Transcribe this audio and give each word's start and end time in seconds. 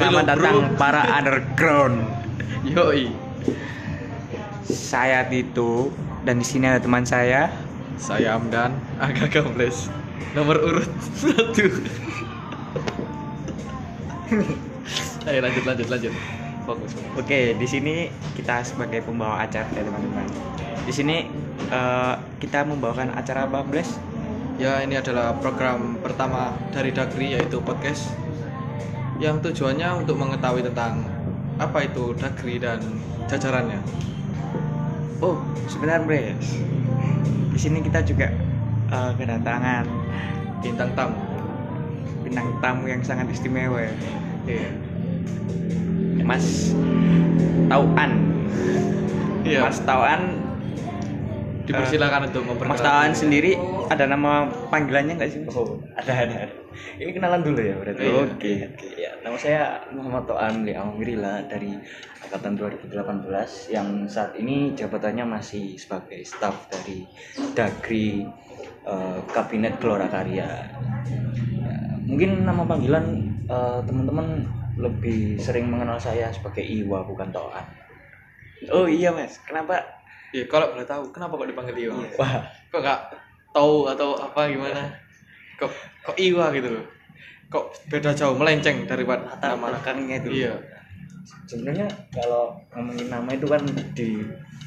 Selamat 0.00 0.32
Hello, 0.32 0.32
datang 0.32 0.56
bro. 0.64 0.80
para 0.80 1.02
underground. 1.12 1.96
Yoi. 2.64 3.12
Saya 4.64 5.28
Tito 5.28 5.92
dan 6.24 6.40
di 6.40 6.46
sini 6.48 6.72
ada 6.72 6.80
teman 6.80 7.04
saya. 7.04 7.52
Saya 8.00 8.40
Amdan, 8.40 8.72
agak 8.96 9.28
gables. 9.28 9.92
Nomor 10.32 10.56
urut 10.56 10.88
satu. 11.20 11.68
Ayo 15.28 15.38
lanjut 15.44 15.64
lanjut 15.68 15.88
lanjut. 15.92 16.12
Fokus. 16.64 16.96
fokus. 16.96 17.20
Oke, 17.20 17.52
di 17.60 17.66
sini 17.68 18.08
kita 18.40 18.64
sebagai 18.64 19.04
pembawa 19.04 19.44
acara 19.44 19.68
ya 19.76 19.84
teman-teman. 19.84 20.24
Di 20.88 20.96
sini 20.96 21.28
eh, 21.68 22.14
kita 22.40 22.64
membawakan 22.64 23.12
acara 23.20 23.44
apa, 23.44 23.60
Bles? 23.68 24.00
Ya 24.56 24.80
ini 24.80 24.96
adalah 24.96 25.36
program 25.44 26.00
pertama 26.00 26.56
dari 26.72 26.88
Dagri 26.88 27.36
yaitu 27.36 27.60
podcast 27.60 28.08
yang 29.20 29.36
tujuannya 29.44 30.00
untuk 30.00 30.16
mengetahui 30.16 30.64
tentang 30.64 31.04
apa 31.60 31.84
itu 31.84 32.16
Dagri 32.16 32.56
dan 32.56 32.80
jajarannya. 33.28 33.78
Oh, 35.20 35.36
sebentar, 35.68 36.00
Bles. 36.00 36.56
Di 37.52 37.58
sini 37.60 37.84
kita 37.84 38.00
juga 38.00 38.32
eh, 38.88 39.12
kedatangan 39.20 39.84
Bintang 40.60 40.92
tamu. 40.92 41.16
bintang 42.20 42.52
tamu 42.60 42.84
yang 42.84 43.00
sangat 43.00 43.32
istimewa. 43.32 43.88
Iya. 44.44 44.70
Mas 46.20 46.76
Tauan. 47.66 48.12
Iya. 49.40 49.64
Mas 49.64 49.80
Tauan 49.88 50.36
Dipersilakan 51.70 52.20
untuk 52.34 52.42
memperkenalkan. 52.46 52.82
Mas 52.82 52.82
Tawan 52.82 53.12
sendiri 53.14 53.52
ada 53.86 54.04
nama 54.10 54.50
panggilannya 54.68 55.14
nggak 55.16 55.30
sih? 55.30 55.40
Oh, 55.54 55.78
ada 55.94 56.12
ada. 56.26 56.50
Ini 56.98 57.10
kenalan 57.14 57.46
dulu 57.46 57.60
ya 57.62 57.74
berarti. 57.78 58.02
Iya. 58.02 58.14
Oke. 58.26 58.52
Oke, 58.74 58.88
ya. 58.98 59.10
Nama 59.22 59.36
saya 59.38 59.60
Muhammad 59.94 60.26
Toan 60.26 60.66
Li 60.66 60.74
Amirila 60.74 61.46
dari 61.46 61.78
angkatan 62.26 62.58
2018 62.58 63.74
yang 63.74 64.06
saat 64.10 64.34
ini 64.38 64.74
jabatannya 64.74 65.26
masih 65.26 65.78
sebagai 65.78 66.22
staf 66.26 66.66
dari 66.70 67.06
Dagri 67.54 68.26
eh, 68.86 69.18
Kabinet 69.30 69.78
Gelora 69.78 70.10
Karya. 70.10 70.50
Ya, 71.60 71.76
mungkin 72.02 72.42
nama 72.42 72.66
panggilan 72.66 73.06
eh, 73.46 73.80
teman-teman 73.86 74.46
lebih 74.80 75.36
sering 75.36 75.68
mengenal 75.68 76.00
saya 76.00 76.32
sebagai 76.32 76.64
Iwa 76.64 77.04
bukan 77.04 77.28
Toan. 77.30 77.66
Oh 78.68 78.84
iya 78.84 79.08
mas, 79.08 79.40
kenapa? 79.48 79.99
Iya, 80.30 80.44
kalau 80.46 80.70
boleh 80.70 80.86
tahu, 80.86 81.10
kenapa 81.10 81.34
kok 81.34 81.48
dipanggil 81.50 81.76
Iwa? 81.90 81.94
Wah, 82.18 82.46
Kok 82.70 82.80
nggak 82.80 83.00
tahu 83.50 83.90
atau 83.90 84.14
apa 84.14 84.46
gimana? 84.46 84.82
Kok 85.58 85.70
kok 86.06 86.16
Iwa 86.16 86.54
gitu 86.54 86.70
loh? 86.70 86.86
Kok 87.50 87.90
beda 87.90 88.14
jauh, 88.14 88.38
melenceng 88.38 88.86
daripada 88.86 89.26
Latar 89.26 89.58
nama 89.58 89.74
belakangnya 89.74 90.22
itu. 90.22 90.46
Iya. 90.46 90.54
sebenarnya 91.46 91.86
kalau 92.14 92.54
ngomongin 92.74 93.10
nama 93.10 93.30
itu 93.34 93.46
kan 93.46 93.62
di 93.92 94.22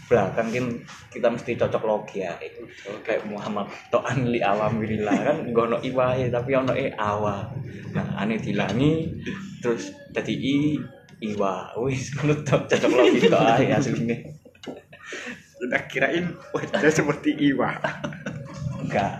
belakang 0.08 0.47
kan 0.52 0.66
kita 1.09 1.28
mesti 1.31 1.55
cocok 1.55 1.83
logi 1.88 2.22
ya 2.22 2.36
itu 2.44 2.61
kayak 3.02 3.23
Muhammad 3.25 3.72
Toan 3.88 4.27
li 4.30 4.44
awamillah 4.44 5.16
kan 5.16 5.38
nggak 5.48 5.64
ono 5.73 5.77
iwa 5.80 6.14
ya 6.14 6.27
tapi 6.27 6.52
ono 6.53 6.75
e 6.75 6.92
awa 6.94 7.48
nah 7.95 8.20
aneh 8.20 8.38
dilangi 8.38 9.09
terus 9.64 9.95
jadi 10.11 10.33
i 10.36 10.77
iwa 11.33 11.72
wis 11.81 12.11
menurut 12.20 12.44
cocok 12.70 12.92
logi 12.92 13.20
to 13.31 13.39
ae 13.39 13.66
aslinya 13.72 14.17
Udah 15.64 15.81
kirain 15.88 16.25
wajah 16.52 16.92
seperti 16.92 17.31
Iwa. 17.45 17.72
enggak 18.80 19.11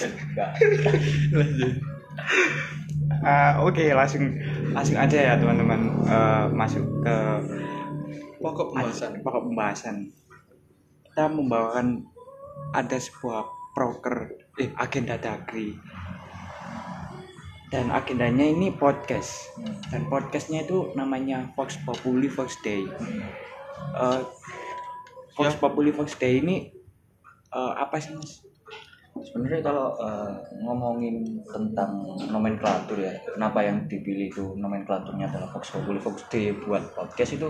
enggak 0.00 0.50
Ah, 3.20 3.60
Oke, 3.60 3.90
langsung 3.90 4.22
langsung 4.70 4.96
aja 4.96 5.18
ya 5.18 5.34
teman-teman 5.34 5.80
Eh, 6.02 6.44
masuk 6.50 6.84
ke 7.02 7.16
Pokok 8.38 8.72
pembahasan. 8.72 9.10
pokok 9.20 9.42
pembahasan. 9.46 9.96
Kita 11.04 11.28
membawakan 11.28 12.00
ada 12.72 12.96
sebuah 12.96 13.44
proker 13.70 14.32
eh 14.56 14.72
agenda 14.74 15.16
dagri 15.16 15.76
dan 17.68 17.86
agendanya 17.88 18.42
ini 18.42 18.72
podcast 18.72 19.46
dan 19.88 20.04
podcastnya 20.06 20.64
itu 20.64 20.90
namanya 20.92 21.52
Vox 21.54 21.78
Populi 21.80 22.26
Vox 22.26 22.56
Day. 22.60 22.82
Eh, 23.94 24.20
Vox 25.40 25.56
Ya. 25.56 25.60
Populi 25.60 25.90
Vox 25.90 26.20
Day 26.20 26.44
ini 26.44 26.68
eh, 27.56 27.72
apa 27.74 27.96
sih 27.96 28.12
mas? 28.12 28.44
sebenarnya 29.18 29.60
kalau 29.60 29.92
eh, 29.98 30.32
ngomongin 30.62 31.42
tentang 31.44 32.04
nomenklatur 32.30 32.96
ya 33.00 33.12
kenapa 33.26 33.60
yang 33.64 33.84
dipilih 33.90 34.30
itu 34.30 34.44
nomenklaturnya 34.56 35.28
adalah 35.28 35.48
Fox 35.50 35.74
Populi 35.74 35.98
Fox 35.98 36.24
D 36.30 36.54
buat 36.62 36.80
podcast 36.94 37.36
itu 37.36 37.48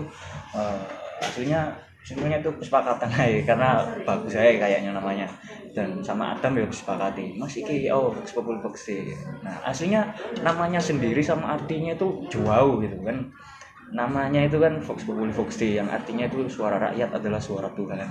eh, 0.57 0.79
aslinya 1.21 1.69
sebenarnya 2.01 2.41
itu 2.41 2.49
kesepakatan 2.57 3.13
aja 3.13 3.39
karena 3.45 3.69
bagus 4.01 4.33
aja 4.33 4.57
kayaknya 4.57 4.91
namanya 4.97 5.29
dan 5.71 6.01
sama 6.01 6.33
Adam 6.33 6.57
ya 6.57 6.65
kesepakati 6.65 7.37
mas 7.37 7.53
iki 7.53 7.87
oh 7.93 8.09
Fox 8.09 8.33
Populi 8.33 8.57
Fox 8.59 8.89
D 8.89 9.13
nah 9.45 9.61
aslinya 9.61 10.09
namanya 10.41 10.81
sendiri 10.81 11.21
sama 11.21 11.55
artinya 11.55 11.93
itu 11.93 12.25
jauh 12.33 12.81
gitu 12.81 12.97
kan 13.05 13.29
namanya 13.91 14.47
itu 14.47 14.57
kan 14.57 14.79
Fox 14.79 15.03
Populi 15.03 15.31
Fox 15.35 15.59
D 15.59 15.75
yang 15.75 15.87
artinya 15.91 16.27
itu 16.27 16.47
suara 16.47 16.79
rakyat 16.79 17.11
adalah 17.11 17.39
suara 17.43 17.67
Tuhan. 17.75 18.07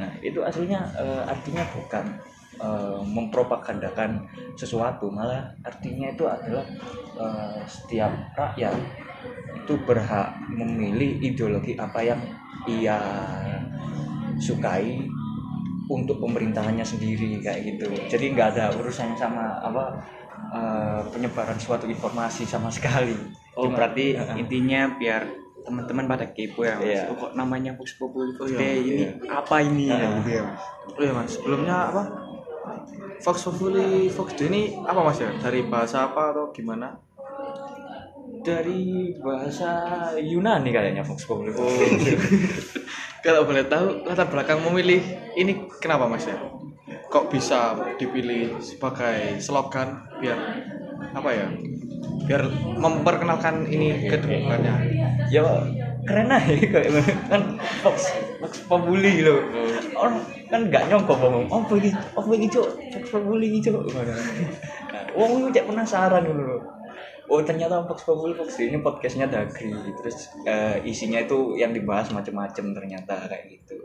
Nah 0.00 0.10
itu 0.24 0.40
aslinya 0.40 0.80
eh, 0.96 1.22
artinya 1.28 1.64
bukan 1.76 2.04
eh, 2.56 3.00
mempropagandakan 3.04 4.24
sesuatu 4.56 5.12
malah 5.12 5.52
artinya 5.60 6.08
itu 6.08 6.24
adalah 6.24 6.64
eh, 7.20 7.60
setiap 7.68 8.12
rakyat 8.32 8.74
itu 9.64 9.74
berhak 9.84 10.36
memilih 10.52 11.20
ideologi 11.20 11.76
apa 11.76 12.00
yang 12.04 12.20
ia 12.64 12.96
sukai 14.40 15.04
untuk 15.84 16.16
pemerintahannya 16.16 16.82
sendiri 16.82 17.44
kayak 17.44 17.76
gitu. 17.76 17.92
Jadi 18.08 18.32
nggak 18.32 18.56
ada 18.56 18.72
urusannya 18.72 19.20
sama 19.20 19.60
apa 19.60 19.84
eh, 20.48 21.00
penyebaran 21.12 21.60
suatu 21.60 21.84
informasi 21.84 22.48
sama 22.48 22.72
sekali 22.72 23.43
Oh 23.54 23.66
Cuma- 23.66 23.76
berarti 23.78 24.06
Heeh. 24.12 24.36
intinya 24.36 24.80
biar 24.94 25.22
teman-teman 25.64 26.04
pada 26.04 26.26
kepo 26.28 26.60
ya 26.60 26.76
mas. 26.76 26.86
Iya. 26.86 27.02
Oh, 27.08 27.16
kok 27.16 27.32
namanya 27.32 27.72
Vox 27.72 27.96
Populi 27.96 28.34
Vox 28.34 28.44
Oh, 28.44 28.48
iya, 28.50 28.58
Day 28.58 28.76
ini 28.82 28.94
iya. 29.00 29.10
apa 29.32 29.56
ini 29.58 29.86
ya? 29.88 30.08
Gitu 30.12 30.30
ya, 30.30 30.42
Mas? 30.44 30.62
Oh 30.84 31.00
iya 31.00 31.12
mas, 31.12 31.30
sebelumnya 31.32 31.76
apa? 31.88 32.02
Fox 33.20 33.36
Populi 33.42 34.08
Fox 34.08 34.28
D 34.34 34.46
ini 34.46 34.62
apa 34.80 35.00
mas 35.00 35.16
ya? 35.16 35.30
Dari 35.34 35.64
bahasa 35.64 36.04
apa 36.04 36.30
atau 36.30 36.50
gimana? 36.50 36.92
dari 38.44 39.08
bahasa 39.24 39.72
Yunani 40.14 40.68
kayaknya 40.68 41.00
Fox 41.00 41.24
Populi 41.24 41.48
Oh. 41.56 41.64
Kalau 43.24 43.48
boleh 43.48 43.64
tahu 43.64 44.04
latar 44.04 44.28
belakang 44.28 44.60
memilih 44.60 45.00
ini 45.32 45.64
kenapa 45.80 46.04
mas 46.04 46.28
ya? 46.28 46.36
Kok 47.08 47.32
bisa 47.32 47.72
dipilih 47.96 48.60
sebagai 48.60 49.40
slogan 49.40 49.96
biar 50.20 50.36
apa 51.14 51.30
ya? 51.32 51.48
Biar 52.24 52.42
memperkenalkan 52.80 53.68
ini 53.68 54.08
ke 54.08 54.16
depannya. 54.16 54.74
ya 55.32 55.40
keren 56.04 56.28
aja 56.28 56.52
kayak 56.52 57.00
kan 57.32 57.56
Fox 57.80 58.12
Fox 58.36 58.52
Populi 58.68 59.24
loh 59.24 59.40
orang 59.96 60.20
kan 60.52 60.68
nggak 60.68 60.92
nyongkok 60.92 61.16
ngomong 61.16 61.48
oh 61.48 61.64
begini 61.64 61.96
oh 62.12 62.22
begini 62.28 62.46
cok 62.52 62.68
Fox 62.92 63.04
Populi 63.08 63.56
cok 63.64 63.82
wong 65.16 65.48
cek 65.48 65.64
penasaran 65.64 66.28
loh 66.28 66.60
oh 67.28 67.40
ternyata 67.40 67.80
Fox 67.88 68.04
Populi 68.04 68.36
Fox 68.36 68.60
ini 68.60 68.78
podcastnya 68.80 69.26
Dagri. 69.28 69.72
Terus 69.72 70.28
eh, 70.44 70.84
isinya 70.84 71.20
itu 71.24 71.56
yang 71.56 71.72
dibahas 71.72 72.12
macam-macam 72.12 72.64
ternyata 72.76 73.14
kayak 73.28 73.44
gitu. 73.48 73.76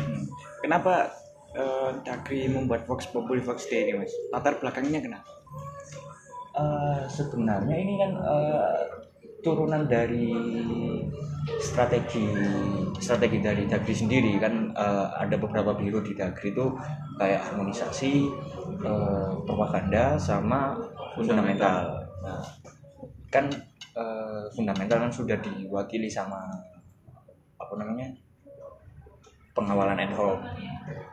Hmm. 0.00 0.24
Kenapa 0.64 1.12
eh, 1.52 1.90
Dagri 2.00 2.48
membuat 2.48 2.88
Vox 2.88 3.08
Populi 3.12 3.44
Vox 3.44 3.68
Day 3.68 3.88
ini 3.88 4.00
mas? 4.00 4.12
Latar 4.32 4.56
belakangnya 4.58 5.04
kenapa? 5.04 5.41
Eh, 6.52 7.00
sebenarnya 7.08 7.76
ini 7.80 7.96
kan 7.96 8.12
eh, 8.12 8.84
turunan 9.40 9.88
dari 9.88 10.36
strategi 11.56 12.28
strategi 13.00 13.40
dari 13.40 13.64
Dagri 13.64 13.96
sendiri 13.96 14.36
kan 14.36 14.68
eh, 14.76 15.06
ada 15.16 15.40
beberapa 15.40 15.72
biro 15.72 16.04
di 16.04 16.12
Dagri 16.12 16.52
itu 16.52 16.76
kayak 17.16 17.40
harmonisasi 17.48 18.28
eh, 18.84 19.32
propaganda 19.48 20.20
sama 20.20 20.76
fundamental. 21.16 22.04
Nah, 22.20 22.44
kan 23.32 23.48
eh, 23.96 24.44
fundamental 24.52 25.08
kan 25.08 25.12
sudah 25.12 25.40
diwakili 25.40 26.12
sama 26.12 26.52
apa 27.56 27.72
namanya 27.80 28.12
pengawalan 29.56 30.04
ad 30.04 30.12
hoc, 30.12 30.36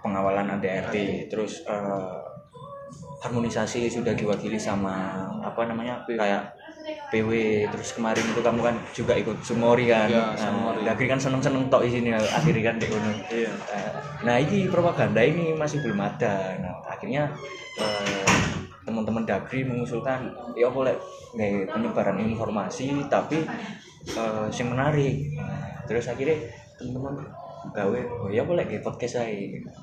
pengawalan 0.04 0.52
ADRT, 0.60 1.28
terus 1.32 1.64
eh, 1.64 2.19
harmonisasi 3.20 3.92
sudah 3.92 4.16
diwakili 4.16 4.56
sama 4.56 5.12
apa 5.44 5.68
namanya 5.68 6.00
kayak 6.08 6.56
PW 7.10 7.32
terus 7.74 7.98
kemarin 7.98 8.22
itu 8.22 8.40
kamu 8.40 8.62
kan 8.62 8.76
juga 8.94 9.14
ikut 9.18 9.42
Sumori 9.42 9.90
kan? 9.90 10.06
Iya, 10.06 10.38
nah, 10.86 10.94
kan 10.94 11.20
seneng 11.20 11.42
seneng 11.42 11.66
tok 11.68 11.82
di 11.86 11.90
sini 11.90 12.14
akhirnya 12.14 12.64
kan 12.70 12.76
di 12.78 12.86
gunung. 12.86 13.18
Iya. 13.30 13.52
nah 14.20 14.36
ini 14.38 14.70
propaganda 14.70 15.22
ini 15.24 15.58
masih 15.58 15.82
belum 15.82 15.98
ada. 15.98 16.54
Nah 16.62 16.74
akhirnya 16.86 17.26
eh, 17.82 18.26
teman-teman 18.86 19.26
Dagri 19.26 19.66
mengusulkan 19.66 20.30
ya 20.54 20.70
boleh 20.70 20.94
nggak 21.34 21.74
penyebaran 21.74 22.18
informasi 22.22 23.10
tapi 23.10 23.42
eh 24.10 24.46
sing 24.54 24.70
menarik. 24.70 25.34
Nah, 25.34 25.86
terus 25.90 26.06
akhirnya 26.10 26.38
teman-teman 26.78 27.26
gawe 27.70 28.00
oh 28.24 28.30
ya 28.32 28.42
boleh 28.48 28.64
kayak 28.66 28.82
podcast 28.82 29.20
saya 29.20 29.36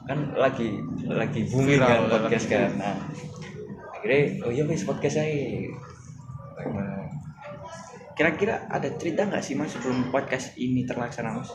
kan 0.08 0.32
lagi 0.34 0.80
lagi 1.06 1.44
booming 1.52 1.78
kan 1.78 2.08
podcast 2.08 2.46
kan. 2.48 2.70
nah 2.80 2.96
akhirnya 3.92 4.42
oh 4.44 4.50
iya 4.50 4.64
wis 4.64 4.84
podcast 4.84 5.20
saya 5.20 5.68
Kira-kira 8.16 8.64
ada 8.72 8.88
cerita 8.96 9.28
nggak 9.28 9.44
sih 9.44 9.52
mas 9.52 9.76
sebelum 9.76 10.08
podcast 10.08 10.56
ini 10.56 10.88
terlaksana 10.88 11.36
mas? 11.36 11.52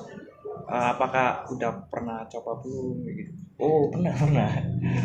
Eh, 0.69 0.88
apakah 0.94 1.41
udah 1.50 1.89
pernah 1.89 2.21
coba 2.29 2.62
belum 2.62 3.01
gitu? 3.01 3.33
Oh 3.57 3.89
pernah 3.89 4.13
pernah. 4.13 4.51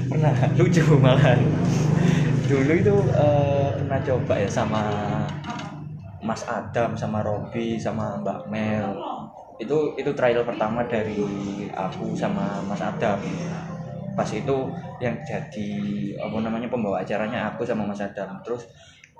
Pernah. 0.05 0.33
Lucu 0.61 0.85
malah 1.01 1.33
dulu 2.47 2.73
itu 2.77 2.97
eh, 3.17 3.69
pernah 3.81 4.01
coba 4.05 4.35
ya 4.37 4.49
sama 4.53 4.83
Mas 6.21 6.45
Adam 6.45 6.93
sama 6.93 7.25
Robi 7.25 7.81
sama 7.81 8.21
Mbak 8.21 8.41
Mel 8.53 8.93
itu 9.57 9.97
itu 9.97 10.11
trial 10.13 10.45
pertama 10.45 10.85
dari 10.85 11.17
aku 11.73 12.13
sama 12.17 12.61
Mas 12.65 12.81
Adam. 12.81 13.19
Pas 14.17 14.29
itu 14.33 14.57
yang 15.01 15.17
jadi 15.25 15.71
apa 16.17 16.37
namanya 16.41 16.69
pembawa 16.73 17.05
acaranya 17.05 17.53
aku 17.53 17.65
sama 17.65 17.85
Mas 17.89 18.01
Adam. 18.01 18.41
Terus 18.45 18.69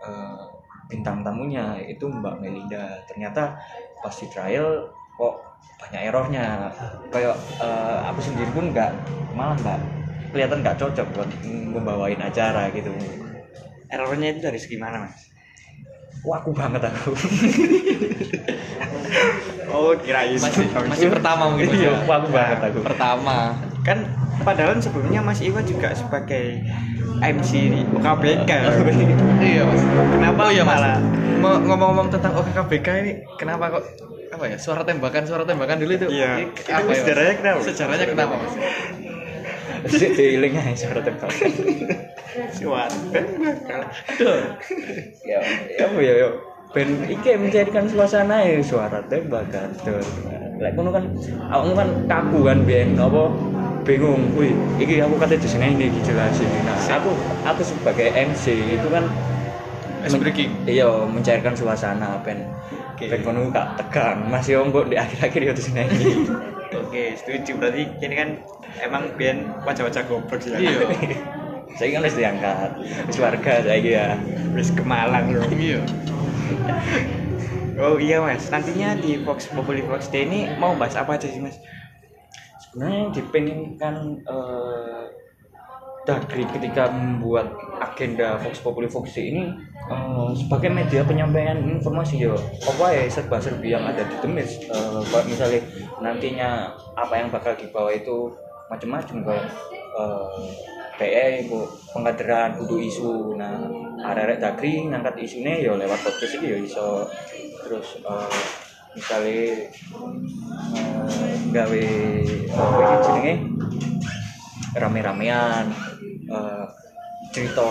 eh, 0.01 0.45
bintang 0.89 1.25
tamunya 1.25 1.77
itu 1.85 2.09
Mbak 2.09 2.41
Melinda. 2.41 3.01
Ternyata 3.09 3.57
pas 4.01 4.15
di 4.15 4.27
trial 4.29 4.89
kok 5.17 5.35
banyak 5.81 6.03
errornya. 6.09 6.73
Kayak 7.13 7.37
eh, 7.61 7.99
aku 8.09 8.21
sendiri 8.21 8.51
pun 8.53 8.73
nggak 8.73 8.93
malah 9.37 9.57
nggak 9.61 9.81
kelihatan 10.33 10.61
nggak 10.61 10.79
cocok 10.81 11.07
buat 11.17 11.31
membawain 11.45 12.21
acara 12.21 12.69
gitu. 12.73 12.93
Errornya 13.89 14.37
itu 14.37 14.41
dari 14.45 14.59
segi 14.61 14.77
mana 14.77 15.07
mas? 15.07 15.36
Wah 16.25 16.39
aku 16.41 16.51
banget 16.55 16.83
aku. 16.87 17.11
Oh 19.67 19.93
kirain 19.99 20.39
masih 20.39 20.65
masih 20.73 21.11
pertama 21.11 21.53
mungkin 21.53 21.69
iya 21.75 21.91
ya? 21.91 22.07
wah 22.07 22.17
aku 22.23 22.29
banget 22.33 22.59
aku. 22.71 22.79
Pertama. 22.87 23.53
Kan 23.83 24.09
padahal 24.41 24.79
sebelumnya 24.79 25.21
Mas 25.21 25.43
Iwa 25.43 25.61
juga 25.67 25.91
sebagai 25.93 26.63
MC 27.21 27.51
di 27.75 27.81
UKBK. 27.91 28.51
iya 29.53 29.63
mas. 29.67 29.83
Kenapa 29.85 30.41
oh 30.49 30.51
iya 30.55 30.65
mas. 30.65 30.81
malah? 30.81 30.97
Ngomong-ngomong 31.43 32.09
tentang 32.09 32.33
OKKBK 32.41 32.89
ini 33.05 33.13
kenapa 33.37 33.79
kok 33.79 33.85
apa 34.33 34.45
ya 34.49 34.57
suara 34.57 34.87
tembakan 34.87 35.23
suara 35.29 35.45
tembakan 35.45 35.77
dulu 35.83 35.93
itu? 35.93 36.07
Iya. 36.15 36.47
Apa 36.73 36.91
ya, 36.93 36.97
sejarahnya 37.03 37.35
kenapa? 37.37 37.59
sejarahnya 37.67 38.07
kenapa 38.07 38.35
mas 38.39 38.55
Sik 39.87 40.11
diiling 40.19 40.55
aja 40.59 40.75
suara 40.75 41.01
tembakan 41.03 41.51
suatu 42.53 42.99
bakal. 43.39 43.81
ya 45.25 45.39
ya 45.79 45.85
apa 45.87 45.99
ya 46.03 46.15
ya? 46.27 46.29
Ben 46.75 46.89
iki 47.09 47.39
mencairkan 47.39 47.87
suasana 47.89 48.43
ya 48.45 48.61
suara 48.61 49.01
tembakan 49.07 49.71
tuh 49.81 50.03
lek 50.57 50.73
ngono 50.73 50.91
kan 50.91 51.05
awakmu 51.53 51.73
kan 51.77 51.89
kaku 52.11 52.39
kan 52.45 52.59
biyen 52.67 52.99
apa? 52.99 53.31
Bingung. 53.87 54.35
Wih 54.35 54.51
iki 54.83 54.99
aku 54.99 55.15
kata 55.15 55.39
di 55.39 55.49
sini 55.49 55.73
ini 55.79 55.87
dijelasin. 55.95 56.51
Nah 56.67 56.79
aku 56.91 57.11
aku 57.47 57.63
sebagai 57.63 58.11
MC 58.11 58.75
itu 58.77 58.89
kan 58.91 59.07
Ice 60.07 60.15
breaking. 60.23 60.51
iya 60.71 60.87
mencairkan 61.07 61.55
suasana 61.55 62.21
ben. 62.23 62.43
Oke. 62.95 63.07
ben 63.11 63.21
ngono 63.23 63.51
gak 63.55 63.79
tegang. 63.79 64.27
Mas 64.27 64.47
yo 64.51 64.67
mbok 64.67 64.91
di 64.91 64.99
akhir-akhir 64.99 65.41
yo 65.41 65.53
di 65.55 65.63
sini 65.63 65.83
Oke, 66.75 67.15
setuju. 67.15 67.51
Berarti 67.63 67.83
ini 68.03 68.15
kan 68.17 68.29
emang 68.83 69.15
biar 69.15 69.37
wajah-wajah 69.63 70.03
goblok 70.11 70.43
ya. 70.47 70.59
iya 70.59 70.83
saya 71.77 71.93
kan 71.93 72.01
harus 72.09 72.17
diangkat 72.17 72.71
wis 73.05 73.19
warga 73.21 73.53
saya 73.61 73.77
ya 73.85 74.07
Wis 74.57 74.73
ke 74.73 74.81
Malang 74.81 75.29
loh. 75.37 75.45
iya 75.53 75.81
Oh 77.77 78.01
iya 78.01 78.25
mas, 78.25 78.49
nantinya 78.49 78.97
di 78.97 79.21
Fox 79.21 79.53
Populi 79.53 79.85
Fox 79.85 80.09
Day 80.09 80.25
ini 80.25 80.49
mau 80.57 80.73
bahas 80.73 80.97
apa 80.97 81.21
aja 81.21 81.29
sih 81.29 81.45
mas? 81.45 81.61
sebenarnya 82.57 82.97
yang 83.05 83.13
dipengenkan 83.13 83.95
eh, 84.25 85.05
Dagri 86.07 86.47
ketika 86.47 86.87
membuat 86.95 87.51
agenda 87.83 88.39
Fox 88.39 88.63
Populi 88.63 88.87
Fox 88.87 89.19
ini 89.19 89.51
eh, 89.91 90.31
sebagai 90.39 90.71
media 90.71 91.03
penyampaian 91.03 91.59
informasi 91.59 92.23
ya 92.23 92.35
apa 92.63 92.95
ya 92.95 93.11
serba 93.11 93.43
serbi 93.43 93.75
yang 93.75 93.83
ada 93.83 94.07
di 94.07 94.17
Demis 94.23 94.63
Eh, 94.71 95.03
kalau 95.11 95.25
misalnya 95.27 95.61
nantinya 95.99 96.71
apa 96.95 97.15
yang 97.19 97.29
bakal 97.35 97.59
dibawa 97.59 97.91
itu 97.91 98.31
macam-macam 98.71 99.17
kayak 99.27 99.47
eh, 99.99 100.47
PE 100.97 101.27
itu 101.45 101.61
pengkaderan 101.93 102.57
kudu 102.57 102.77
isu. 102.81 103.37
Nah 103.37 103.69
arek 104.01 104.41
Dagri 104.41 104.89
ngangkat 104.89 105.21
isunya 105.21 105.61
ya 105.61 105.73
lewat 105.77 106.01
podcast 106.07 106.39
ini 106.41 106.55
ya 106.55 106.59
iso. 106.63 106.89
Terus 107.67 107.99
eh, 108.01 108.31
misalnya 108.95 109.43
eh, 110.79 111.35
gawe 111.51 111.85
jenenge? 113.03 113.35
Rame-ramean 114.77 115.73
eh, 116.31 116.67
cerita 117.33 117.67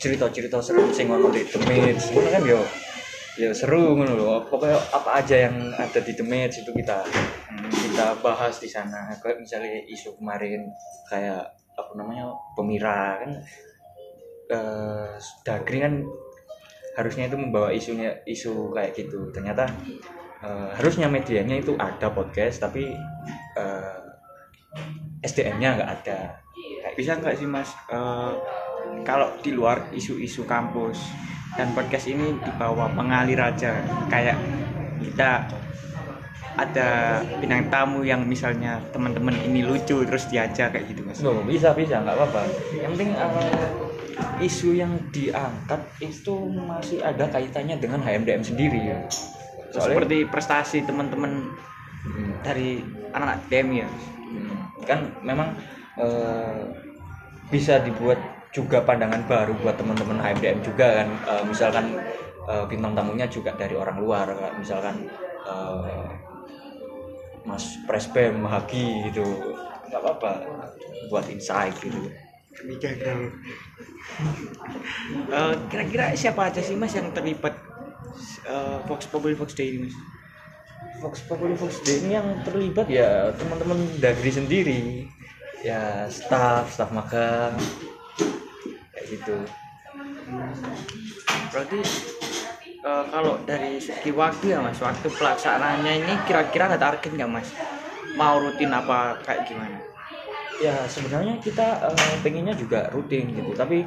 cerita 0.00 0.26
cerita 0.32 0.58
seru 0.64 0.88
sing 0.94 1.12
ono 1.12 1.28
di 1.28 1.44
demit 1.44 1.96
ngono 2.12 2.28
kan 2.32 2.42
yo 2.44 2.60
yo 3.40 3.50
seru 3.56 3.96
ngono 3.96 4.12
lho. 4.16 4.32
Pokoknya 4.48 4.76
apa 4.92 5.10
aja 5.22 5.36
yang 5.48 5.72
ada 5.76 6.00
di 6.00 6.12
demit 6.12 6.52
itu 6.52 6.70
kita 6.72 7.04
kita 7.70 8.06
bahas 8.24 8.60
di 8.60 8.68
sana. 8.68 9.12
Kayak 9.20 9.40
misalnya 9.40 9.80
isu 9.88 10.16
kemarin 10.20 10.68
kayak 11.08 11.44
apa 11.76 11.92
namanya 11.96 12.28
pemira 12.52 13.20
kan 13.24 13.32
eh 14.50 15.14
Dagri 15.46 15.78
kan 15.80 15.94
harusnya 16.98 17.30
itu 17.30 17.36
membawa 17.38 17.70
isunya 17.72 18.12
isu 18.26 18.72
kayak 18.76 18.92
gitu. 18.96 19.30
Ternyata 19.32 19.68
eh, 20.44 20.68
harusnya 20.76 21.06
medianya 21.08 21.60
itu 21.60 21.76
ada 21.80 22.12
podcast 22.12 22.60
tapi 22.60 22.88
eh, 23.56 24.00
SDM-nya 25.20 25.76
nggak 25.76 25.92
ada 26.00 26.40
Bisa 27.00 27.16
nggak 27.16 27.32
sih 27.32 27.48
mas, 27.48 27.72
eh, 27.88 28.32
kalau 29.00 29.32
di 29.40 29.56
luar 29.56 29.88
isu-isu 29.90 30.44
kampus 30.44 31.00
dan 31.56 31.72
podcast 31.72 32.12
ini 32.12 32.36
dibawa 32.36 32.92
pengalir 32.92 33.40
aja, 33.40 33.80
kayak 34.06 34.36
kita 35.00 35.48
ada 36.60 36.88
bintang 37.40 37.72
tamu 37.72 38.04
yang 38.04 38.20
misalnya 38.28 38.76
teman-teman 38.92 39.32
ini 39.48 39.64
lucu 39.64 40.04
terus 40.04 40.28
diajak 40.28 40.76
kayak 40.76 40.84
gitu 40.92 41.00
mas. 41.08 41.24
Loh, 41.24 41.40
bisa 41.40 41.72
bisa 41.72 42.04
nggak 42.04 42.12
apa-apa. 42.12 42.42
Yang 42.76 42.90
penting 43.00 43.10
eh, 43.16 43.68
isu 44.44 44.76
yang 44.76 44.92
diangkat 45.08 45.80
itu 46.04 46.34
masih 46.52 47.00
ada 47.00 47.24
kaitannya 47.32 47.80
dengan 47.80 48.04
HMDM 48.04 48.44
sendiri 48.44 48.92
ya. 48.92 48.98
Soalnya 49.72 49.96
Seperti 49.96 50.16
prestasi 50.28 50.84
teman-teman 50.84 51.48
Hmm, 52.00 52.32
dari 52.40 52.80
anak-anak 53.12 53.38
DM 53.52 53.68
ya. 53.76 53.84
hmm, 53.84 54.56
kan 54.88 55.04
memang 55.20 55.52
eh, 56.00 56.64
bisa 57.50 57.82
dibuat 57.82 58.18
juga 58.50 58.82
pandangan 58.82 59.22
baru 59.26 59.54
buat 59.62 59.78
teman-teman 59.78 60.18
HMDM 60.18 60.58
juga 60.62 61.02
kan 61.02 61.08
Eh, 61.26 61.42
misalkan 61.46 61.86
eh, 62.46 62.64
bintang 62.66 62.94
tamunya 62.94 63.26
juga 63.30 63.54
dari 63.54 63.74
orang 63.74 63.98
luar 63.98 64.26
kayak 64.30 64.54
misalkan 64.58 65.06
eh, 65.46 66.08
Mas 67.46 67.78
Presbem 67.86 68.46
Hagi 68.46 69.10
gitu 69.10 69.24
nggak 69.90 70.00
apa-apa 70.00 70.32
buat 71.10 71.26
insight 71.26 71.74
gitu 71.82 72.10
gagal. 72.80 73.18
Eh, 75.30 75.54
kira-kira 75.70 76.12
siapa 76.18 76.50
aja 76.50 76.60
sih 76.60 76.74
mas 76.74 76.92
yang 76.92 77.10
terlibat 77.14 77.54
eh, 78.46 78.78
Fox 78.84 79.06
Populi 79.08 79.34
Fox 79.38 79.54
Day 79.54 79.74
ini 79.74 79.88
mas? 79.88 79.96
Fox 81.00 81.24
Populi 81.24 81.56
Fox 81.56 81.80
Day 81.86 82.04
ini 82.04 82.18
yang 82.18 82.28
terlibat 82.44 82.86
ya 82.90 83.32
teman-teman 83.38 83.78
Dagri 84.02 84.32
sendiri 84.34 84.80
ya 85.60 86.08
staff 86.08 86.72
staff 86.72 86.90
magang 86.92 87.52
kayak 88.96 89.06
gitu. 89.12 89.36
Berarti 91.50 91.78
eh, 92.80 93.04
kalau 93.12 93.34
dari 93.44 93.76
segi 93.80 94.10
waktu 94.14 94.56
ya 94.56 94.58
mas, 94.64 94.80
waktu 94.80 95.08
pelaksanaannya 95.12 95.92
ini 96.06 96.14
kira-kira 96.24 96.72
ada 96.72 96.78
target 96.80 97.12
nggak 97.12 97.30
mas? 97.30 97.48
Mau 98.16 98.40
rutin 98.40 98.72
apa 98.72 99.20
kayak 99.24 99.46
gimana? 99.46 99.78
ya 100.60 100.84
sebenarnya 100.84 101.40
kita 101.40 101.88
eh, 101.88 102.16
pengennya 102.20 102.52
juga 102.52 102.92
rutin 102.92 103.32
gitu. 103.32 103.56
Tapi 103.56 103.82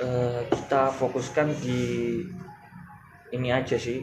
eh, 0.00 0.40
kita 0.48 0.88
fokuskan 0.96 1.52
di 1.60 2.20
ini 3.36 3.48
aja 3.52 3.76
sih 3.76 4.00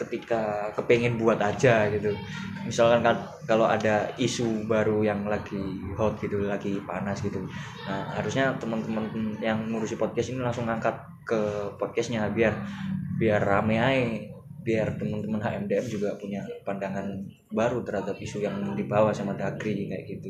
ketika 0.00 0.72
kepengen 0.72 1.20
buat 1.20 1.36
aja 1.36 1.88
gitu. 1.92 2.16
Misalkan 2.64 3.04
kan 3.04 3.16
kalau 3.44 3.68
ada 3.68 4.08
isu 4.16 4.64
baru 4.64 5.04
yang 5.04 5.28
lagi 5.28 5.60
hot 5.96 6.16
gitu 6.20 6.48
lagi 6.48 6.80
panas 6.88 7.20
gitu. 7.20 7.44
Nah 7.84 8.16
harusnya 8.16 8.56
teman-teman 8.56 9.36
yang 9.44 9.68
ngurusi 9.68 10.00
podcast 10.00 10.32
ini 10.32 10.40
langsung 10.40 10.64
ngangkat 10.64 10.96
ke 11.28 11.40
podcastnya 11.76 12.26
biar 12.32 12.56
biar 13.20 13.40
rame 13.44 13.76
aja 13.76 14.02
biar 14.60 14.92
teman-teman 15.00 15.40
HMDM 15.40 15.88
juga 15.88 16.12
punya 16.20 16.44
pandangan 16.68 17.08
baru 17.48 17.80
terhadap 17.80 18.12
isu 18.20 18.44
yang 18.44 18.60
dibawa 18.76 19.08
sama 19.08 19.32
Dagri 19.32 19.88
kayak 19.88 20.04
gitu. 20.04 20.28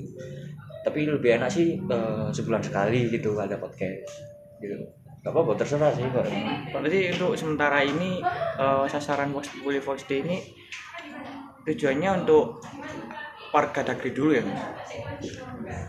Tapi 0.86 1.10
lebih 1.10 1.42
enak 1.42 1.50
sih 1.50 1.76
eh, 1.76 2.28
sebulan 2.30 2.62
sekali 2.62 3.10
gitu 3.10 3.34
ada 3.38 3.58
podcast 3.58 4.22
gitu 4.62 4.99
Gak 5.20 5.32
apa-apa 5.32 5.52
terserah 5.60 5.92
sih 5.96 6.06
kok. 6.14 6.24
Berarti 6.72 6.98
untuk 7.12 7.30
sementara 7.40 7.78
ini 7.84 8.10
eh, 8.62 8.84
sasaran 8.92 9.30
Populi 9.36 9.80
Vox 9.84 9.98
Day 10.08 10.20
ini 10.24 10.36
tujuannya 11.66 12.10
untuk 12.24 12.64
warga 13.54 13.80
Dagri 13.84 14.10
dulu 14.14 14.30
ya 14.34 14.42
Mas? 14.46 14.62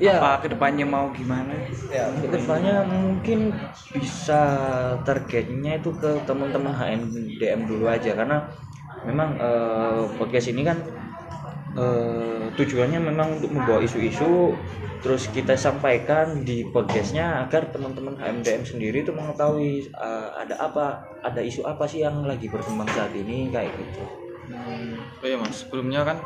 Ya, 0.01 0.17
Apa 0.17 0.41
ke 0.43 0.47
depannya 0.57 0.85
mau 0.85 1.13
gimana? 1.13 1.53
ya 1.93 2.09
ke 2.09 2.27
depannya 2.31 2.81
mungkin 2.89 3.53
bisa 3.93 4.41
targetnya 5.05 5.77
itu 5.77 5.91
ke 5.93 6.09
teman-teman 6.25 6.73
HMDM 6.73 7.61
dulu 7.69 7.85
aja 7.85 8.11
karena 8.17 8.49
memang 9.05 9.37
eh, 9.37 10.01
podcast 10.17 10.49
ini 10.49 10.61
kan 10.65 10.77
eh, 11.77 12.45
tujuannya 12.55 12.99
memang 12.99 13.39
untuk 13.39 13.51
membawa 13.53 13.79
isu-isu 13.83 14.55
terus 15.01 15.25
kita 15.33 15.57
sampaikan 15.57 16.45
di 16.45 16.61
podcastnya 16.69 17.41
agar 17.47 17.73
teman-teman 17.73 18.13
HMDM 18.21 18.61
sendiri 18.61 18.97
itu 19.01 19.11
mengetahui 19.11 19.89
eh, 19.89 20.29
ada 20.35 20.55
apa 20.61 21.01
ada 21.25 21.41
isu 21.41 21.65
apa 21.65 21.87
sih 21.89 22.05
yang 22.05 22.21
lagi 22.25 22.47
berkembang 22.51 22.89
saat 22.91 23.13
ini 23.15 23.49
kayak 23.49 23.71
gitu 23.75 24.03
Oh 25.21 25.23
iya 25.23 25.39
mas, 25.39 25.63
sebelumnya 25.63 26.03
kan 26.03 26.17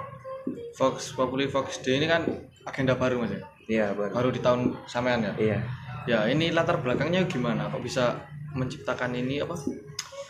Fox 0.73 1.13
Populi 1.13 1.45
Fox 1.45 1.77
Day 1.85 2.01
ini 2.01 2.09
kan 2.09 2.25
agenda 2.65 2.97
baru 2.97 3.21
mas 3.21 3.37
ya? 3.37 3.41
iya 3.69 3.85
baru 3.93 4.11
Baru 4.17 4.29
di 4.33 4.41
tahun 4.41 4.73
sampean 4.89 5.21
ya? 5.21 5.33
iya 5.37 5.57
Ya 6.05 6.21
ini 6.29 6.53
latar 6.53 6.77
belakangnya 6.85 7.25
gimana? 7.25 7.65
Kok 7.73 7.81
bisa 7.81 8.13
menciptakan 8.53 9.17
ini 9.17 9.41
apa? 9.41 9.57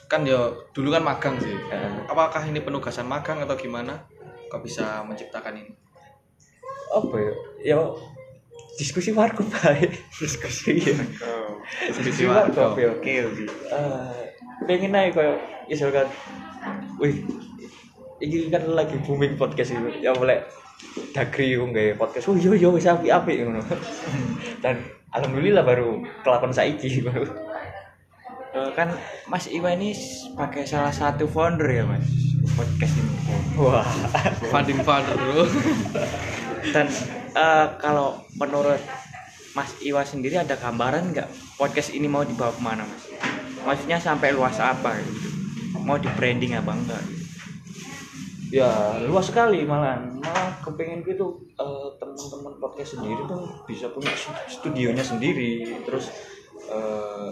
Kan 0.08 0.24
ya 0.24 0.48
dulu 0.72 0.88
kan 0.96 1.04
magang 1.04 1.36
sih. 1.44 1.52
Apakah 2.08 2.48
ini 2.48 2.64
penugasan 2.64 3.12
magang 3.12 3.44
atau 3.44 3.60
gimana? 3.60 4.00
Kok 4.52 4.62
bisa 4.62 5.02
menciptakan 5.06 5.58
ini? 5.60 5.72
apa 6.96 7.16
ya? 7.20 7.34
Ya 7.76 7.80
diskusi 8.80 9.12
warkop 9.12 9.48
baik 9.60 10.00
diskusi 10.16 10.80
ya. 10.80 10.96
Diskusi 11.92 12.24
warkop 12.28 12.76
warkop. 12.76 12.80
ya 12.80 12.90
oke 12.96 13.14
oke. 13.32 13.44
Eh, 13.48 14.22
pengen 14.64 14.96
naik 14.96 15.16
kayak 15.16 15.38
misalkan 15.68 16.08
wih 17.00 17.24
ini 18.24 18.48
kan 18.48 18.64
lagi 18.72 18.96
booming 19.04 19.36
podcast 19.36 19.76
itu 19.76 20.00
ya 20.00 20.16
boleh 20.16 20.40
dagri 21.12 21.60
wong 21.60 21.76
gawe 21.76 22.08
podcast. 22.08 22.32
Oh 22.32 22.36
iya 22.40 22.52
iya 22.56 22.70
wis 22.72 22.88
apik 22.88 23.12
apik 23.12 23.44
ngono. 23.44 23.60
Dan 24.64 24.80
alhamdulillah 25.12 25.64
baru 25.68 26.00
kelakon 26.24 26.56
saiki 26.56 27.02
baru 27.08 27.28
Eh, 28.56 28.72
kan 28.72 28.88
Mas 29.28 29.52
Iwa 29.52 29.76
ini 29.76 29.92
sebagai 29.92 30.64
salah 30.64 30.96
satu 30.96 31.28
founder 31.28 31.68
ya 31.68 31.84
Mas 31.84 32.08
podcast 32.54 32.94
ini. 33.02 33.14
wah 33.58 33.88
Funding 34.54 34.80
father 34.86 35.18
bro. 35.18 35.50
Dan 36.70 36.86
eh, 37.34 37.68
kalau 37.82 38.22
menurut 38.38 38.82
Mas 39.58 39.72
Iwa 39.82 40.06
sendiri 40.06 40.38
ada 40.38 40.54
gambaran 40.54 41.16
nggak 41.16 41.30
podcast 41.58 41.96
ini 41.98 42.06
mau 42.06 42.22
dibawa 42.22 42.54
ke 42.54 42.62
mana 42.62 42.84
Mas? 42.86 43.04
Maksudnya 43.66 43.98
sampai 43.98 44.38
luas 44.38 44.62
apa 44.62 44.94
gitu? 45.02 45.30
Mau 45.82 45.98
di 45.98 46.10
branding 46.14 46.54
apa 46.58 46.72
enggak? 46.74 47.02
gitu? 47.02 47.26
ya 48.54 49.02
luas 49.10 49.28
sekali 49.28 49.66
malah 49.66 50.00
malah 50.22 50.54
kepengen 50.64 51.04
gitu 51.04 51.44
eh, 51.58 51.88
teman-teman 52.00 52.56
podcast 52.62 52.96
sendiri 52.96 53.26
tuh 53.28 53.42
bisa 53.66 53.90
punya 53.92 54.14
stu- 54.14 54.48
studionya 54.48 55.02
sendiri 55.04 55.82
terus 55.84 56.14
eh, 56.64 57.32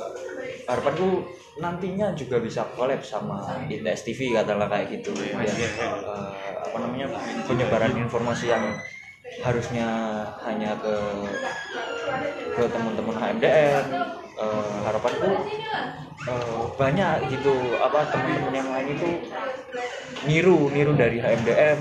harapanku 0.69 1.37
nantinya 1.59 2.15
juga 2.17 2.39
bisa 2.41 2.65
collab 2.75 3.01
sama 3.05 3.63
ITS 3.69 4.01
TV 4.07 4.19
katakanlah 4.35 4.69
kayak 4.71 4.87
gitu. 5.01 5.13
Ya 5.39 5.53
Eh, 6.03 6.53
apa 6.67 6.77
namanya 6.83 7.07
penyebaran 7.47 7.95
informasi 7.95 8.51
yang 8.53 8.65
harusnya 9.41 9.87
hanya 10.45 10.75
ke 10.79 10.95
ke 12.53 12.63
teman-teman 12.69 13.15
HMDN 13.17 13.85
eh, 14.37 14.77
harapanku 14.85 15.31
eh, 16.29 16.65
banyak 16.79 17.17
gitu 17.33 17.77
apa 17.79 18.09
teman-teman 18.13 18.53
yang 18.53 18.69
lain 18.73 18.87
itu 18.97 19.09
niru 20.27 20.71
niru 20.71 20.93
dari 20.95 21.17
HMDM 21.23 21.79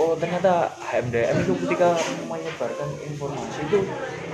oh 0.00 0.16
ternyata 0.16 0.72
HMDM 0.80 1.36
itu 1.44 1.52
ketika 1.66 1.92
menyebarkan 2.24 2.88
informasi 3.04 3.60
itu 3.68 3.78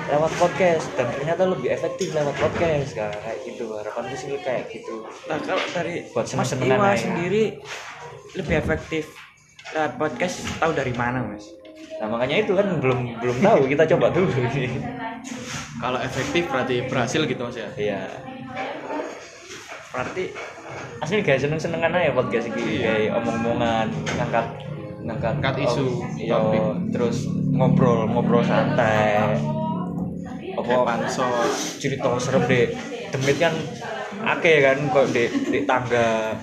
lewat 0.07 0.33
podcast 0.39 0.87
dan 0.95 1.11
ternyata 1.11 1.43
lebih 1.43 1.69
efektif 1.69 2.15
lewat 2.15 2.35
podcast 2.39 2.95
Kak. 2.95 3.11
kayak 3.19 3.39
gitu 3.43 3.75
harapanku 3.75 4.15
sih 4.15 4.39
kayak 4.39 4.71
gitu 4.71 5.03
Nah 5.27 5.43
kalau 5.43 5.59
dari 5.75 6.07
Buat 6.15 6.31
Mas 6.39 6.55
Iwa 6.55 6.79
aja. 6.79 6.95
sendiri 6.95 7.59
lebih 8.39 8.55
efektif 8.57 9.11
lewat 9.75 9.93
podcast 9.99 10.47
tahu 10.63 10.71
dari 10.71 10.95
mana 10.95 11.27
Mas? 11.27 11.51
nah 11.97 12.07
makanya 12.07 12.45
itu 12.45 12.53
kan 12.53 12.77
belum 12.77 13.19
belum 13.19 13.37
tahu 13.41 13.61
kita 13.67 13.85
coba 13.97 14.13
dulu 14.13 14.29
Kalau 15.77 15.99
efektif 15.99 16.47
berarti 16.49 16.87
berhasil 16.87 17.21
gitu 17.25 17.43
mas 17.43 17.57
ya? 17.57 17.69
iya 17.75 18.01
Berarti 19.91 20.29
asli 21.01 21.25
guys 21.25 21.41
seneng 21.41 21.57
senengan 21.57 21.93
aja 21.93 22.13
podcast 22.13 22.53
ini 22.53 22.85
kayak 22.85 23.17
omong-omongan 23.17 23.89
ngangkat 24.17 24.47
ngangkat 25.07 25.55
isu, 25.63 25.87
topik. 26.27 26.63
terus 26.91 27.31
ngobrol 27.55 28.11
ngobrol 28.11 28.43
santai 28.43 29.39
apa 30.57 30.75
pansos. 30.83 31.79
cerita 31.79 32.11
serem 32.19 32.43
deh 32.51 32.75
demit 33.15 33.37
kan 33.39 33.55
akeh 34.27 34.57
kan 34.67 34.79
kok 34.91 35.07
di 35.15 35.31
di 35.53 35.61
tangga 35.63 36.35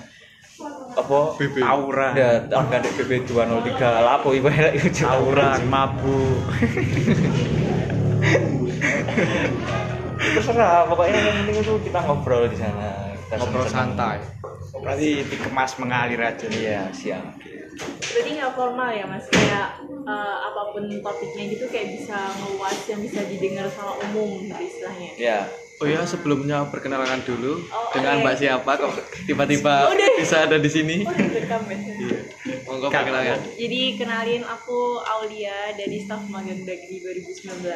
apa 0.94 1.18
BB. 1.36 1.58
tawuran, 1.58 2.12
ya 2.14 2.30
tangga 2.46 2.78
di 2.78 2.90
BB 2.94 3.26
203 3.26 4.06
lapo 4.06 4.30
cerita 4.32 5.10
tawuran, 5.12 5.58
sih. 5.58 5.66
mabuk. 5.68 6.38
terserah 10.24 10.88
pokoknya 10.88 11.18
yang 11.20 11.36
penting 11.44 11.56
itu 11.60 11.72
kita 11.84 11.98
ngobrol 12.06 12.48
di 12.48 12.56
sana 12.56 13.12
Kita 13.24 13.40
Ngobrol 13.40 13.66
santai. 13.66 14.20
Berarti 14.84 15.24
dikemas 15.26 15.80
mengalir 15.80 16.20
aja 16.20 16.44
nih. 16.44 16.60
iya 16.60 16.82
siap 16.92 17.34
berarti 17.76 18.30
nggak 18.32 18.52
formal 18.52 18.88
ya 18.88 19.04
mas 19.04 19.26
kayak 19.26 19.68
eh, 20.04 20.36
apa 20.40 20.60
pun 20.70 20.84
topiknya 20.94 21.44
gitu 21.50 21.64
kayak 21.68 21.88
bisa 21.94 22.18
ngeluas 22.36 22.78
yang 22.86 23.00
bisa 23.00 23.20
didengar 23.24 23.66
sama 23.68 23.92
umum 24.02 24.38
gitu 24.40 24.60
istilahnya 24.60 25.10
ya 25.16 25.40
Oh 25.74 25.90
ya 25.90 26.06
sebelumnya 26.06 26.70
perkenalkan 26.70 27.26
dulu 27.26 27.58
Oh, 27.66 27.90
dengan 27.90 28.14
oke. 28.14 28.22
Mbak 28.22 28.36
siapa 28.38 28.70
kok 28.78 28.94
tiba-tiba 29.26 29.90
bisa 30.22 30.46
ada 30.46 30.54
di 30.54 30.70
sini. 30.70 31.02
oh 31.02 31.10
ya 31.10 31.58
Monggo 32.62 32.86
perkenalkan. 32.88 33.42
jadi 33.58 33.98
kenalin 33.98 34.46
aku 34.46 35.02
Aulia 35.02 35.74
dari 35.74 35.98
staf 35.98 36.30
magang 36.30 36.62
Dagri 36.62 37.02
2019 37.02 37.66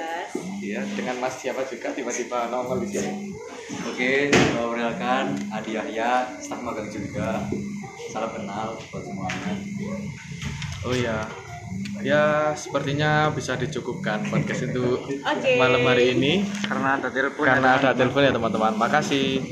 Iya, 0.62 0.87
dengan 0.95 1.19
Mas 1.19 1.43
siapa 1.43 1.67
juga 1.67 1.90
tiba-tiba 1.90 2.47
nongol 2.47 2.87
di 2.87 2.88
sini. 2.88 3.35
Oke, 3.85 4.31
perkenalkan 4.31 5.35
Adi 5.50 5.75
Yahya, 5.75 6.38
staf 6.38 6.62
magang 6.62 6.87
juga. 6.87 7.50
Salam 8.09 8.31
kenal 8.33 8.69
buat 8.88 9.03
semuanya. 9.05 9.53
Oh 10.83 10.95
iya. 10.97 11.19
Ya, 12.00 12.55
sepertinya 12.57 13.29
bisa 13.31 13.55
dicukupkan 13.55 14.25
podcast 14.31 14.67
itu 14.67 14.99
Oke. 15.21 15.53
malam 15.59 15.83
hari 15.85 16.15
ini 16.15 16.47
Karena 16.65 16.97
ada 16.97 17.11
telepon. 17.11 17.45
karena 17.45 17.69
ya, 17.75 17.79
ada 17.79 17.91
telepon 17.93 18.23
ya 18.25 18.33
teman-teman. 18.33 18.73
Makasih. 18.75 19.43